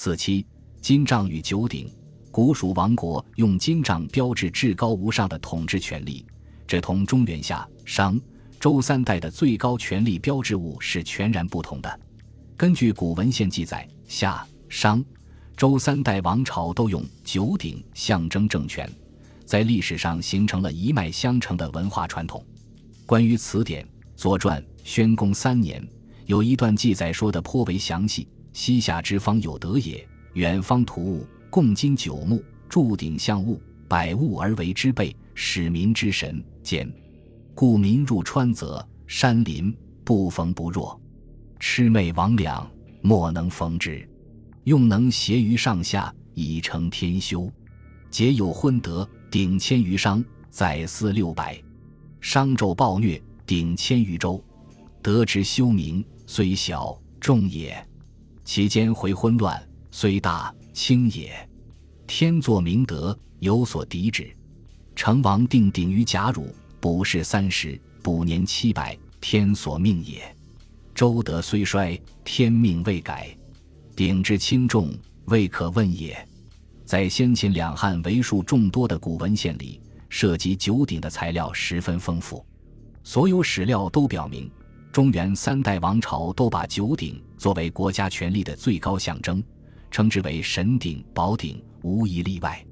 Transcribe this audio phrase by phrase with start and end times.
[0.00, 0.46] 四七
[0.80, 1.92] 金杖与九鼎，
[2.30, 6.24] 古蜀王国用金杖标志至高无上的统治权力，
[6.68, 8.16] 这同中原夏商
[8.60, 12.00] 周三代的最高权力标志物是全然不同的。
[12.56, 15.04] 根据古文献记载，夏商
[15.56, 18.88] 周三代王朝都用九鼎象征政权，
[19.44, 22.46] 在历史上形成了一脉相承的文化传统。
[23.04, 23.84] 关于此典，
[24.14, 25.84] 《左传》宣公三年
[26.26, 28.28] 有一段记载，说的颇为详细。
[28.52, 36.90] 西夏之方有德也，远方图物，共金九木，铸鼎象物，百物而为之备，使民之神坚。
[37.54, 39.74] 故民入川泽山林，
[40.04, 41.00] 不逢不若。
[41.60, 42.66] 魑魅魍魉，
[43.00, 44.08] 莫能逢之。
[44.64, 47.50] 用能协于上下，以成天修。
[48.10, 51.60] 皆有昏德，鼎千余商，宰司六百。
[52.20, 54.42] 商纣暴虐，鼎千余州，
[55.02, 57.84] 得之修明，虽小众也。
[58.50, 61.30] 其间回昏乱，虽大轻也。
[62.06, 64.34] 天作明德，有所抵止。
[64.96, 66.48] 成王定鼎于甲汝，
[66.80, 70.34] 卜世三十，卜年七百，天所命也。
[70.94, 73.36] 周德虽衰，天命未改。
[73.94, 74.94] 鼎之轻重，
[75.26, 76.16] 未可问也。
[76.86, 79.78] 在先秦两汉为数众多的古文献里。
[80.08, 82.42] 涉及九鼎的材料十分丰富，
[83.04, 84.50] 所有史料都表明，
[84.92, 89.42] 中原三代王朝都把九鼎作为国家权力的最高象征，
[89.90, 92.64] 称之为神鼎、宝鼎，无一例外。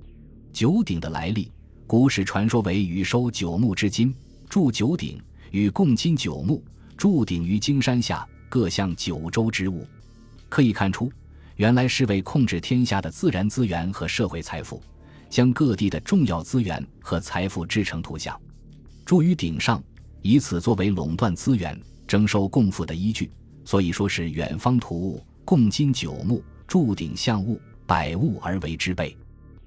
[0.53, 1.53] 九鼎的来历，
[1.87, 4.15] 古史传说为禹收九牧之金，
[4.49, 6.65] 铸九鼎，与共金九牧，
[6.97, 9.87] 铸鼎于荆山下，各向九州之物。
[10.49, 11.13] 可以看出，
[11.57, 14.83] 原来是为控制天下的自然资源和社会财富。
[15.29, 18.41] 将各地的重要资源和财富制成图像，
[19.05, 19.83] 铸于鼎上，
[20.23, 23.31] 以此作为垄断资源、征收贡赋的依据。
[23.65, 29.17] 所以说是远方图物，共金九木，铸鼎象物，百物而为之备。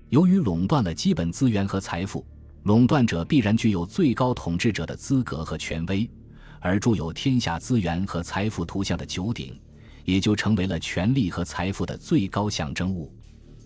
[0.08, 2.26] 由于垄断了基本资源和财富，
[2.64, 6.10] 垄断者必然具有最高统治者的资格和权威，
[6.60, 9.60] 而铸有天下资源和财富图像的九鼎，
[10.06, 13.14] 也就成为了权力和财富的最高象征物。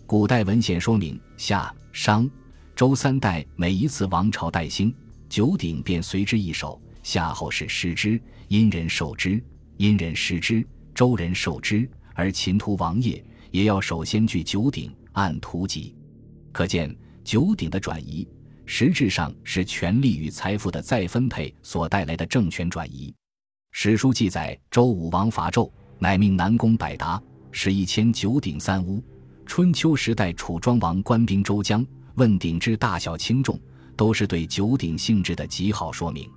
[0.06, 2.30] 古代文献说明，夏、商、
[2.76, 4.94] 周三代每一次王朝代兴，
[5.30, 6.82] 九鼎便随之一手。
[7.04, 9.40] 夏后氏失之，殷人受之；
[9.78, 10.66] 殷人失之，
[10.96, 11.88] 周人受之。
[12.16, 15.96] 而秦屠王业也要首先据九鼎，按图籍。
[16.52, 18.28] 可见九鼎的转移，
[18.66, 23.14] 实质上是权力与财富的再分配所带来的政权转移。
[23.72, 27.22] 史书记载，周武王伐纣，乃命南宫百达，
[27.52, 29.04] 使一千九鼎三屋。
[29.46, 33.60] 春秋时代，楚庄王官兵周江，问鼎之大小轻重，
[33.98, 36.30] 都是对九鼎性质的极好说明。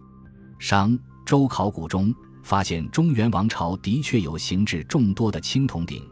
[0.58, 6.02] 商周考古中发现，中原王朝的确有形制众多的青铜鼎，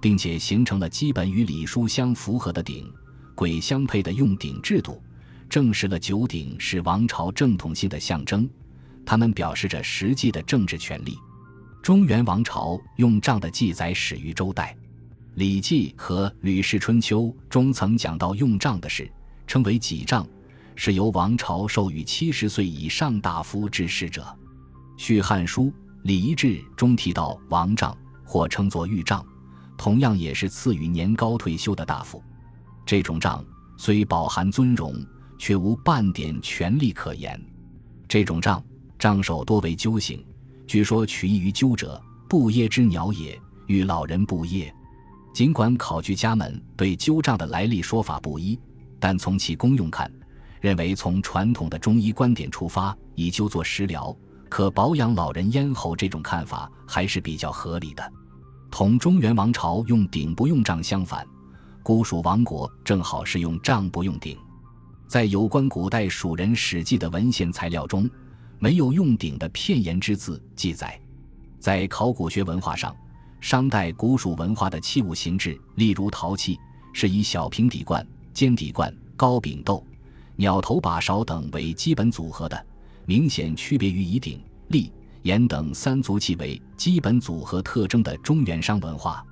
[0.00, 2.92] 并且形成了基本与礼书相符合的鼎
[3.36, 5.02] 簋相配的用鼎制度，
[5.48, 8.48] 证实了九鼎是王朝正统性的象征，
[9.04, 11.18] 它们表示着实际的政治权利。
[11.82, 14.76] 中原王朝用杖的记载始于周代。
[15.38, 19.10] 《礼记》和《吕氏春秋》中曾讲到用杖的事，
[19.46, 20.26] 称为己杖，
[20.74, 24.22] 是由王朝授予七十岁以上大夫治世者。
[24.96, 25.64] 《续汉书·
[26.02, 29.24] 礼仪志》中提到王杖，或称作御杖，
[29.76, 32.22] 同样也是赐予年高退休的大夫。
[32.84, 33.44] 这种杖
[33.76, 34.94] 虽饱含尊荣，
[35.38, 37.40] 却无半点权力可言。
[38.08, 38.62] 这种杖，
[38.98, 40.24] 杖首多为鸠形，
[40.66, 44.72] 据说取意于鸠者，不耶之鸟也，与老人不耶。
[45.32, 48.58] 尽管考据家们对鸠杖的来历说法不一，
[49.00, 50.12] 但从其功用看，
[50.62, 54.16] 认为从传统的中医观点出发，以灸作食疗，
[54.48, 58.12] 可保养老人咽喉这种看法还是比较合理的。
[58.70, 61.26] 同中原王朝用鼎不用杖相反，
[61.82, 64.38] 古蜀王国正好是用杖不用鼎。
[65.08, 68.08] 在有关古代蜀人史记的文献材料中，
[68.60, 70.96] 没有用鼎的片言之字记载。
[71.58, 72.94] 在考古学文化上。
[73.40, 76.56] 商代古蜀文化的器物形制，例如陶器，
[76.92, 79.84] 是以小平底罐、尖底罐、高柄豆、
[80.42, 82.66] 鸟头把勺等为基本组合的，
[83.06, 84.92] 明显区别于以鼎、立、
[85.22, 89.24] 盐等三足器为基本组合特征的中原商文化。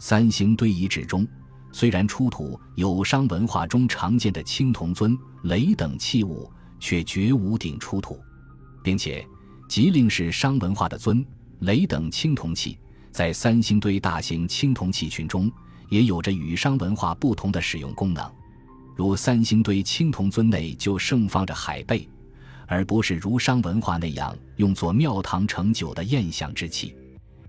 [0.00, 1.24] 三星堆遗址中，
[1.70, 6.50] 虽然出土有商文化中常见的青铜尊、雷等器物，
[6.80, 8.18] 却绝无鼎出土，
[8.82, 9.24] 并且
[9.68, 11.24] 吉林是商文化的尊、
[11.60, 12.76] 雷等青铜器。
[13.12, 15.48] 在三星堆大型青铜器群中，
[15.88, 18.28] 也有着与商文化不同的使用功能，
[18.98, 22.08] 如三星堆青铜尊内就盛放着海贝，
[22.66, 26.96] 而不是如商文化那样用作庙堂盛酒的宴享之器。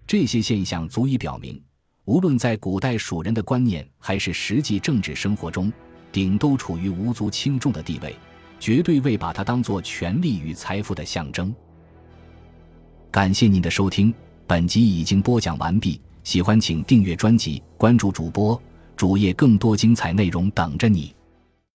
[0.05, 1.59] 这些现象足以表明，
[2.05, 5.73] 无论在古代蜀人的观念，还是实际政治生活中，
[6.11, 8.15] 鼎都处于无足轻重的地位，
[8.59, 11.51] 绝对未把它当作权力与财富的象征。
[13.09, 14.13] 感谢您的收听，
[14.45, 15.99] 本集已经播讲完毕。
[16.23, 18.61] 喜欢请订阅专辑，关注主播
[18.95, 21.11] 主页，更多精彩内容等着你。